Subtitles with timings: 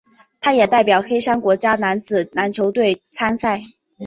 [0.39, 3.61] 他也代表黑山国家男子篮球队参赛。